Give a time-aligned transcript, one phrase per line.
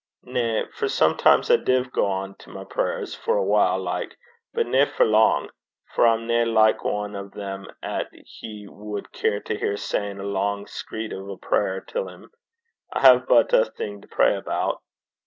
[0.23, 0.63] 'Na.
[0.73, 4.17] For sometimes I div gang to my prayers for a whilie like,
[4.51, 5.49] but nae for lang,
[5.93, 10.23] for I'm nae like ane o' them 'at he wad care to hear sayin' a
[10.25, 12.31] lang screed o' a prayer till 'im.
[12.91, 14.79] I hae but ae thing to pray aboot.'